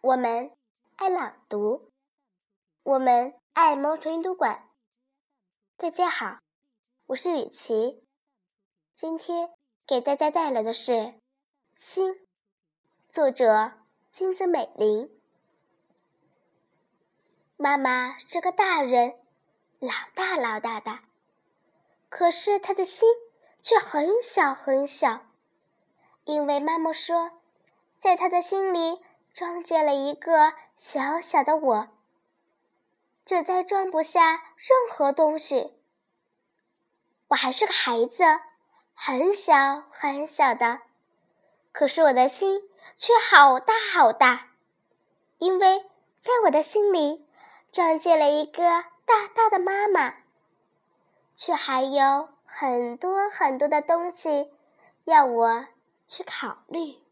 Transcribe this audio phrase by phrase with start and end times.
[0.00, 0.52] 我们
[0.94, 1.90] 爱朗读，
[2.84, 4.68] 我们爱猫头鹰读馆。
[5.76, 6.38] 大家好，
[7.06, 8.04] 我是雨琪，
[8.94, 9.50] 今天
[9.84, 10.92] 给大家带来的是
[11.74, 12.12] 《心》，
[13.10, 13.72] 作者
[14.12, 15.10] 金子美玲。
[17.56, 19.18] 妈妈是个大人，
[19.80, 21.00] 老大老大的，
[22.08, 23.08] 可是她的心
[23.62, 25.26] 却很小很小，
[26.22, 27.42] 因为妈妈说，
[27.98, 29.02] 在她的心里。
[29.38, 31.88] 装进了一个小小的我，
[33.24, 35.78] 就再装不下任何东西。
[37.28, 38.24] 我还是个孩子，
[38.94, 40.80] 很小很小的，
[41.70, 42.62] 可是我的心
[42.96, 44.48] 却好大好大，
[45.38, 45.88] 因为
[46.20, 47.24] 在我的心里
[47.70, 48.64] 装进了一个
[49.06, 50.16] 大大的妈妈，
[51.36, 54.50] 却还有很多很多的东西
[55.04, 55.66] 要我
[56.08, 57.07] 去考虑。